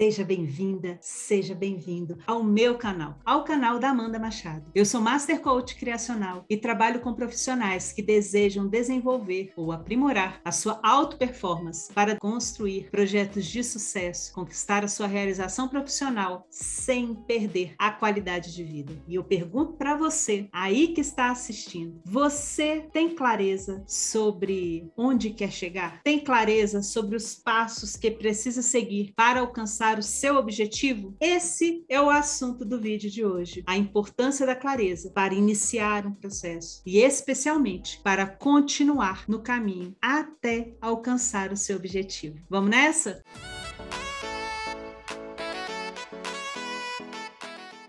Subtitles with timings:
[0.00, 4.70] Seja bem-vinda, seja bem-vindo ao meu canal, ao canal da Amanda Machado.
[4.74, 10.50] Eu sou Master Coach Criacional e trabalho com profissionais que desejam desenvolver ou aprimorar a
[10.50, 17.74] sua auto performance para construir projetos de sucesso, conquistar a sua realização profissional sem perder
[17.78, 18.94] a qualidade de vida.
[19.06, 25.52] E eu pergunto para você, aí que está assistindo, você tem clareza sobre onde quer
[25.52, 26.00] chegar?
[26.02, 31.16] Tem clareza sobre os passos que precisa seguir para alcançar alcançar o seu objetivo?
[31.20, 33.64] Esse é o assunto do vídeo de hoje.
[33.66, 40.72] A importância da clareza para iniciar um processo e especialmente para continuar no caminho até
[40.80, 42.38] alcançar o seu objetivo.
[42.48, 43.22] Vamos nessa?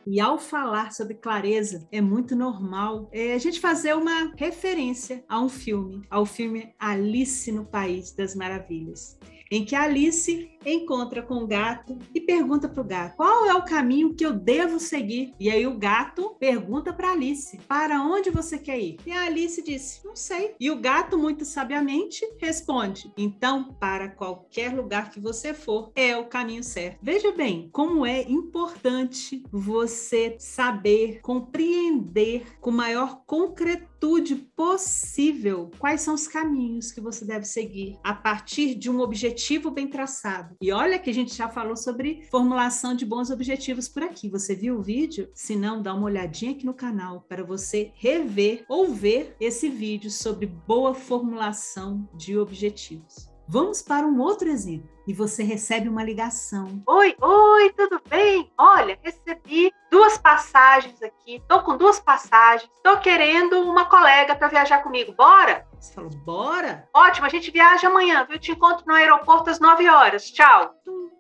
[0.05, 5.39] E ao falar sobre clareza, é muito normal é, a gente fazer uma referência a
[5.39, 9.17] um filme, ao filme Alice no País das Maravilhas
[9.53, 13.65] em que Alice encontra com o gato e pergunta para o gato: qual é o
[13.65, 15.33] caminho que eu devo seguir?
[15.39, 18.97] E aí o gato pergunta para Alice: para onde você quer ir?
[19.05, 20.55] E a Alice disse: não sei.
[20.59, 26.25] E o gato, muito sabiamente, responde: então, para qualquer lugar que você for, é o
[26.25, 26.99] caminho certo.
[27.01, 36.27] Veja bem como é importante você saber compreender com maior concretude possível quais são os
[36.27, 40.52] caminhos que você deve seguir a partir de um objetivo bem traçado.
[40.61, 44.29] E olha que a gente já falou sobre formulação de bons objetivos por aqui.
[44.29, 45.29] Você viu o vídeo?
[45.33, 50.09] Se não, dá uma olhadinha aqui no canal para você rever ou ver esse vídeo
[50.11, 53.33] sobre boa formulação de objetivos.
[53.47, 54.89] Vamos para um outro exemplo.
[55.05, 56.81] E você recebe uma ligação.
[56.87, 58.49] Oi, oi, tudo bem?
[58.57, 61.35] Olha, recebi duas passagens aqui.
[61.35, 62.71] Estou com duas passagens.
[62.73, 65.11] Estou querendo uma colega para viajar comigo.
[65.11, 65.67] Bora?
[65.83, 66.87] Você falou, bora?
[66.93, 68.39] Ótimo, a gente viaja amanhã, viu?
[68.39, 70.31] Te encontro no aeroporto às 9 horas.
[70.31, 70.73] Tchau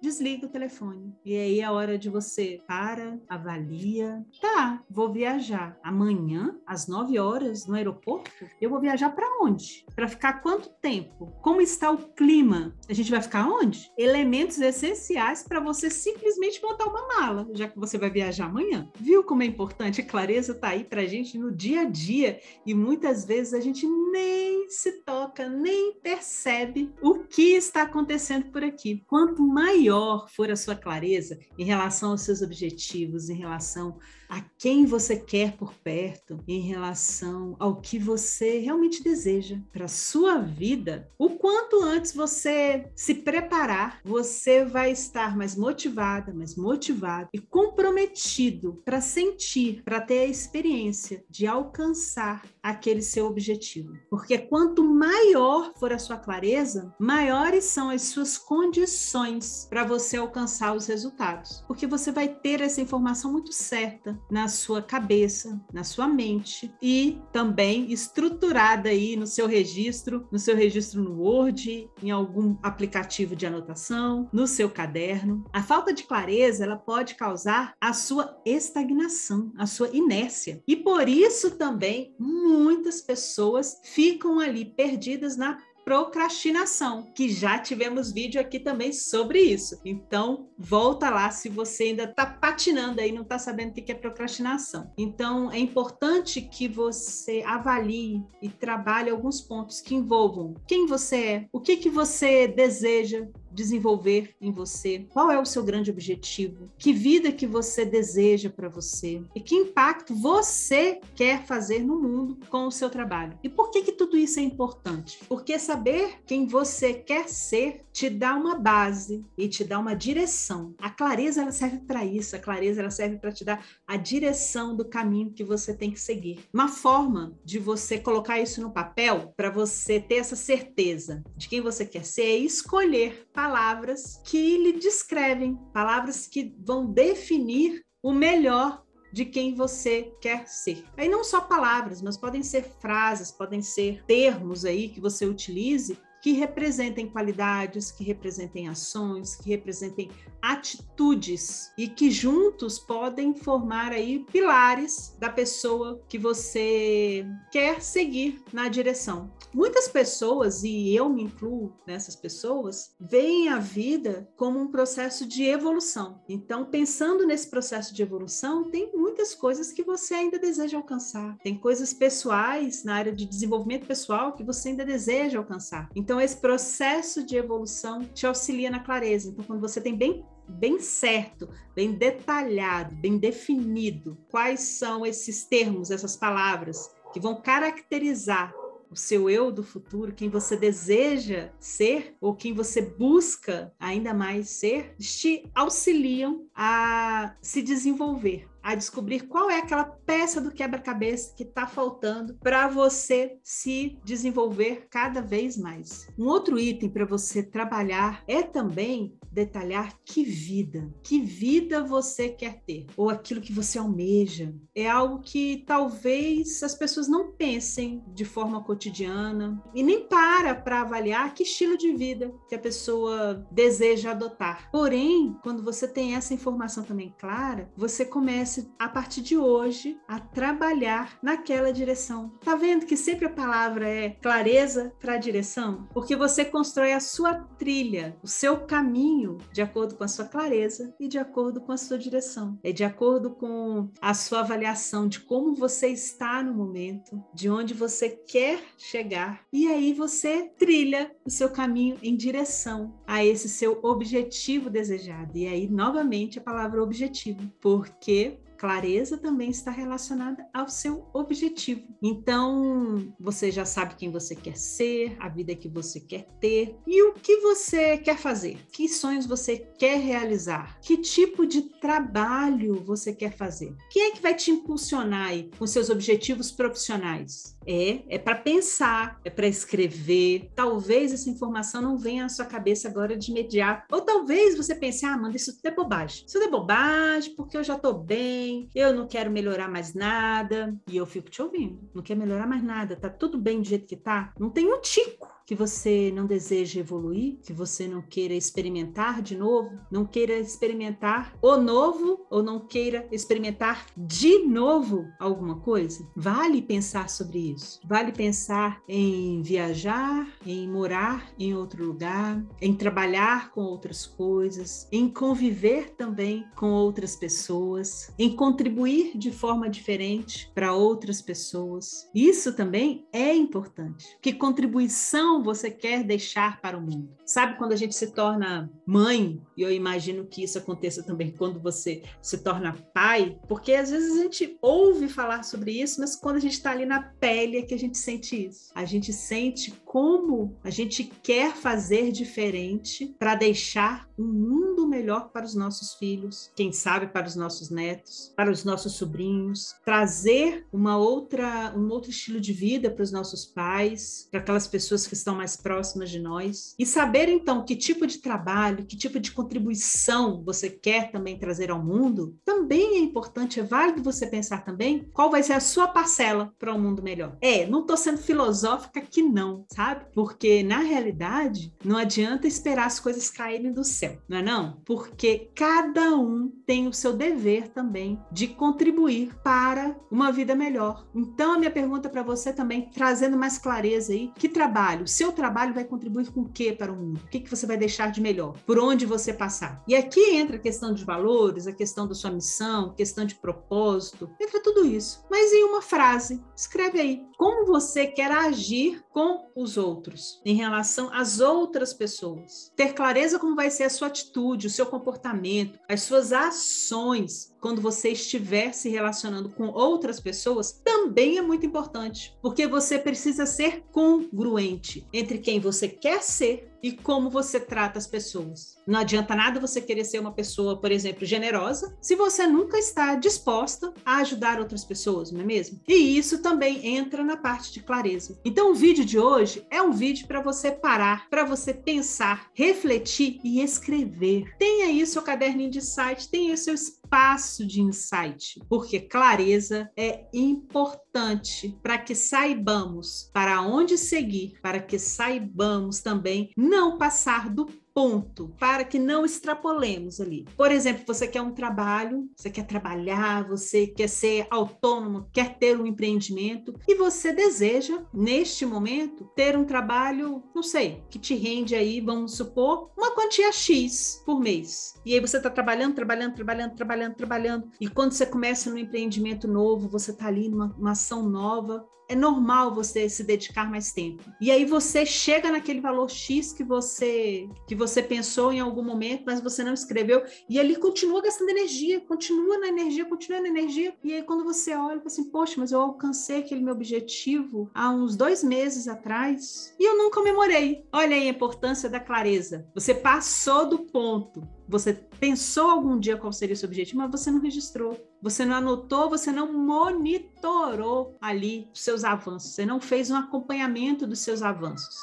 [0.03, 1.15] desliga o telefone.
[1.23, 4.21] E aí é a hora de você para, avalia.
[4.41, 5.79] Tá, vou viajar.
[5.81, 9.85] Amanhã, às 9 horas, no aeroporto, eu vou viajar para onde?
[9.95, 11.33] Para ficar quanto tempo?
[11.41, 12.75] Como está o clima?
[12.89, 13.89] A gente vai ficar onde?
[13.97, 18.91] Elementos essenciais para você simplesmente montar uma mala, já que você vai viajar amanhã.
[18.95, 20.01] Viu como é importante?
[20.01, 23.87] A clareza tá aí pra gente no dia a dia e muitas vezes a gente
[23.87, 29.03] nem se toca, nem percebe o que está acontecendo por aqui.
[29.07, 33.99] Quanto maior for a sua clareza em relação aos seus objetivos, em relação
[34.33, 39.87] a quem você quer por perto, em relação ao que você realmente deseja para a
[39.87, 47.29] sua vida, o quanto antes você se preparar, você vai estar mais motivada, mais motivado
[47.31, 53.95] e comprometido para sentir, para ter a experiência de alcançar aquele seu objetivo.
[54.09, 60.75] Porque quanto maior for a sua clareza, maiores são as suas condições para você alcançar
[60.75, 61.63] os resultados.
[61.67, 67.21] Porque você vai ter essa informação muito certa na sua cabeça, na sua mente e
[67.31, 73.45] também estruturada aí no seu registro, no seu registro no Word, em algum aplicativo de
[73.45, 75.43] anotação, no seu caderno.
[75.53, 80.61] A falta de clareza, ela pode causar a sua estagnação, a sua inércia.
[80.67, 88.39] E por isso também muitas pessoas ficam ali perdidas na procrastinação, que já tivemos vídeo
[88.39, 89.79] aqui também sobre isso.
[89.83, 93.95] Então, volta lá se você ainda está patinando aí, não está sabendo o que é
[93.95, 94.91] procrastinação.
[94.97, 101.45] Então, é importante que você avalie e trabalhe alguns pontos que envolvam quem você é,
[101.51, 105.05] o que, que você deseja, desenvolver em você?
[105.09, 106.69] Qual é o seu grande objetivo?
[106.77, 109.21] Que vida que você deseja para você?
[109.35, 113.37] E que impacto você quer fazer no mundo com o seu trabalho?
[113.43, 115.19] E por que que tudo isso é importante?
[115.27, 120.73] Porque saber quem você quer ser te dá uma base e te dá uma direção.
[120.79, 122.35] A clareza ela serve para isso.
[122.35, 125.99] A clareza ela serve para te dar a direção do caminho que você tem que
[125.99, 126.39] seguir.
[126.51, 131.61] Uma forma de você colocar isso no papel para você ter essa certeza de quem
[131.61, 138.85] você quer ser é escolher palavras que lhe descrevem, palavras que vão definir o melhor
[139.11, 140.85] de quem você quer ser.
[140.95, 145.99] Aí não só palavras, mas podem ser frases, podem ser termos aí que você utilize
[146.23, 150.09] que representem qualidades, que representem ações, que representem
[150.41, 158.69] atitudes e que juntos podem formar aí pilares da pessoa que você quer seguir na
[158.69, 159.33] direção.
[159.53, 165.43] Muitas pessoas, e eu me incluo nessas pessoas, veem a vida como um processo de
[165.43, 166.21] evolução.
[166.29, 171.37] Então, pensando nesse processo de evolução, tem muitas coisas que você ainda deseja alcançar.
[171.43, 175.87] Tem coisas pessoais na área de desenvolvimento pessoal que você ainda deseja alcançar.
[175.95, 179.29] Então, esse processo de evolução te auxilia na clareza.
[179.29, 185.89] Então, quando você tem bem bem certo, bem detalhado, bem definido quais são esses termos,
[185.89, 188.53] essas palavras que vão caracterizar
[188.91, 194.49] o seu eu do futuro, quem você deseja ser ou quem você busca ainda mais
[194.49, 201.43] ser, te auxiliam a se desenvolver a descobrir qual é aquela peça do quebra-cabeça que
[201.43, 206.07] está faltando para você se desenvolver cada vez mais.
[206.17, 212.61] Um outro item para você trabalhar é também detalhar que vida, que vida você quer
[212.65, 214.53] ter, ou aquilo que você almeja.
[214.75, 220.81] É algo que talvez as pessoas não pensem de forma cotidiana e nem para para
[220.81, 224.69] avaliar que estilo de vida que a pessoa deseja adotar.
[224.71, 230.19] Porém, quando você tem essa informação também clara, você começa a partir de hoje a
[230.19, 232.31] trabalhar naquela direção.
[232.43, 235.87] Tá vendo que sempre a palavra é clareza para a direção?
[235.93, 240.25] Porque você constrói a sua trilha, o seu caminho caminho de acordo com a sua
[240.25, 242.59] clareza e de acordo com a sua direção.
[242.63, 247.73] É de acordo com a sua avaliação de como você está no momento, de onde
[247.73, 249.45] você quer chegar.
[249.51, 255.37] E aí você trilha o seu caminho em direção a esse seu objetivo desejado.
[255.37, 261.83] E aí, novamente, a palavra objetivo, porque clareza também está relacionada ao seu objetivo.
[262.01, 267.03] Então, você já sabe quem você quer ser, a vida que você quer ter e
[267.03, 268.57] o que você quer fazer.
[268.71, 270.79] Que sonhos você quer realizar?
[270.81, 273.75] Que tipo de trabalho você quer fazer?
[273.91, 277.57] Quem é que vai te impulsionar aí com seus objetivos profissionais?
[277.65, 280.51] É, é para pensar, é para escrever.
[280.55, 283.93] Talvez essa informação não venha à sua cabeça agora de imediato.
[283.93, 286.23] Ou talvez você pense, ah, manda, isso tudo é bobagem.
[286.25, 290.75] Isso tudo é bobagem porque eu já estou bem, eu não quero melhorar mais nada.
[290.87, 291.89] E eu fico te ouvindo.
[291.93, 294.33] Não quer melhorar mais nada, tá tudo bem do jeito que tá.
[294.39, 299.35] Não tem um tico que você não deseja evoluir, que você não queira experimentar de
[299.35, 306.07] novo, não queira experimentar o novo ou não queira experimentar de novo alguma coisa?
[306.15, 307.79] Vale pensar sobre isso.
[307.85, 315.09] Vale pensar em viajar, em morar em outro lugar, em trabalhar com outras coisas, em
[315.09, 322.09] conviver também com outras pessoas, em contribuir de forma diferente para outras pessoas.
[322.13, 324.17] Isso também é importante.
[324.21, 327.15] Que contribuição você quer deixar para o mundo?
[327.25, 331.59] Sabe quando a gente se torna mãe, e eu imagino que isso aconteça também quando
[331.59, 336.35] você se torna pai, porque às vezes a gente ouve falar sobre isso, mas quando
[336.35, 338.71] a gente está ali na pele é que a gente sente isso.
[338.75, 345.45] A gente sente como a gente quer fazer diferente para deixar um mundo melhor para
[345.45, 350.97] os nossos filhos, quem sabe para os nossos netos, para os nossos sobrinhos, trazer uma
[350.97, 355.35] outra, um outro estilo de vida para os nossos pais, para aquelas pessoas que estão
[355.35, 360.43] mais próximas de nós e saber então que tipo de trabalho, que tipo de contribuição
[360.43, 365.31] você quer também trazer ao mundo, também é importante, é válido você pensar também qual
[365.31, 367.37] vai ser a sua parcela para um mundo melhor.
[367.41, 370.05] É, não estou sendo filosófica que não, sabe?
[370.13, 374.81] Porque na realidade não adianta esperar as coisas caírem do céu, não é não?
[374.85, 381.07] Porque cada um tem o seu dever também de contribuir para uma vida melhor.
[381.15, 385.73] Então a minha pergunta para você também, trazendo mais clareza aí, que trabalho seu trabalho
[385.73, 387.21] vai contribuir com o que para o mundo?
[387.23, 388.57] O que, que você vai deixar de melhor?
[388.65, 389.83] Por onde você passar?
[389.87, 394.29] E aqui entra a questão de valores, a questão da sua missão, questão de propósito,
[394.41, 395.23] entra tudo isso.
[395.29, 401.09] Mas em uma frase, escreve aí como você quer agir com os outros, em relação
[401.13, 402.71] às outras pessoas.
[402.75, 407.81] Ter clareza como vai ser a sua atitude, o seu comportamento, as suas ações quando
[407.81, 413.85] você estiver se relacionando com outras pessoas, também é muito importante, porque você precisa ser
[413.89, 418.77] congruente entre quem você quer ser e como você trata as pessoas.
[418.85, 423.15] Não adianta nada você querer ser uma pessoa, por exemplo, generosa, se você nunca está
[423.15, 425.79] disposta a ajudar outras pessoas, não é mesmo?
[425.87, 428.37] E isso também entra na parte de clareza.
[428.43, 433.39] Então, o vídeo de hoje é um vídeo para você parar, para você pensar, refletir
[433.45, 434.53] e escrever.
[434.59, 436.73] Tenha aí seu caderninho de site, tenha aí seu
[437.13, 444.97] espaço de insight, porque clareza é importante para que saibamos para onde seguir, para que
[444.97, 450.45] saibamos também não passar do ponto para que não extrapolemos ali.
[450.57, 455.79] Por exemplo, você quer um trabalho, você quer trabalhar, você quer ser autônomo, quer ter
[455.79, 461.75] um empreendimento e você deseja, neste momento, ter um trabalho, não sei, que te rende
[461.75, 464.95] aí, vamos supor, uma quantia X por mês.
[465.05, 467.69] E aí você está trabalhando, trabalhando, trabalhando, trabalhando, trabalhando.
[467.79, 472.73] E quando você começa num empreendimento novo, você está ali numa ação nova, é normal
[472.73, 474.23] você se dedicar mais tempo.
[474.39, 479.23] E aí você chega naquele valor X que você que você pensou em algum momento,
[479.25, 483.95] mas você não escreveu, e ali continua gastando energia, continua na energia, continua na energia,
[484.03, 487.89] e aí quando você olha, fala assim, poxa, mas eu alcancei aquele meu objetivo há
[487.89, 490.85] uns dois meses atrás, e eu não comemorei.
[490.91, 492.67] Olha aí a importância da clareza.
[492.73, 494.41] Você passou do ponto.
[494.67, 497.97] Você pensou algum dia qual seria o seu objetivo, mas você não registrou.
[498.23, 502.51] Você não anotou, você não monitorou ali os seus avanços.
[502.51, 504.95] Você não fez um acompanhamento dos seus avanços.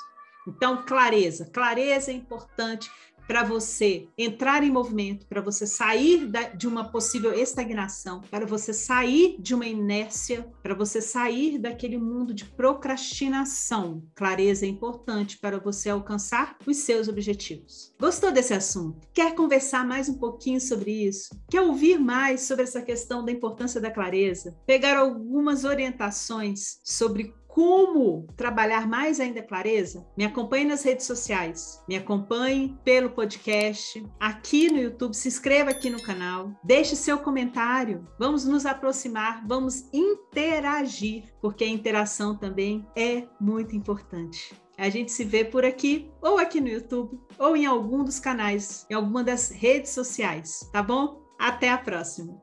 [0.48, 1.44] Então, clareza.
[1.52, 2.90] Clareza é importante
[3.30, 8.72] para você entrar em movimento, para você sair da, de uma possível estagnação, para você
[8.72, 14.02] sair de uma inércia, para você sair daquele mundo de procrastinação.
[14.16, 17.94] Clareza é importante para você alcançar os seus objetivos.
[18.00, 19.06] Gostou desse assunto?
[19.14, 21.30] Quer conversar mais um pouquinho sobre isso?
[21.49, 24.58] Quer ouvir mais sobre essa questão da importância da clareza?
[24.66, 31.83] Pegar algumas orientações sobre como trabalhar mais ainda a clareza, me acompanhe nas redes sociais,
[31.88, 38.07] me acompanhe pelo podcast, aqui no YouTube, se inscreva aqui no canal, deixe seu comentário,
[38.19, 44.54] vamos nos aproximar, vamos interagir, porque a interação também é muito importante.
[44.78, 48.87] A gente se vê por aqui, ou aqui no YouTube, ou em algum dos canais,
[48.88, 51.21] em alguma das redes sociais, tá bom?
[51.38, 52.40] Até a próxima!